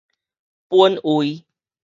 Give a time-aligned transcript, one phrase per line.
[0.73, 1.45] 本位